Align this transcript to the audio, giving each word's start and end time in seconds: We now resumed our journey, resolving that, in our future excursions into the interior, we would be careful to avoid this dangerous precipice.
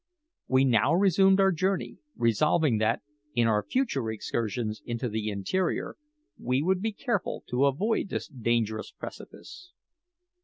We 0.47 0.65
now 0.65 0.95
resumed 0.95 1.39
our 1.39 1.51
journey, 1.51 1.99
resolving 2.15 2.79
that, 2.79 3.03
in 3.35 3.45
our 3.45 3.61
future 3.61 4.09
excursions 4.09 4.81
into 4.83 5.07
the 5.07 5.29
interior, 5.29 5.95
we 6.39 6.63
would 6.63 6.81
be 6.81 6.91
careful 6.91 7.43
to 7.49 7.65
avoid 7.65 8.09
this 8.09 8.27
dangerous 8.27 8.89
precipice. 8.91 9.73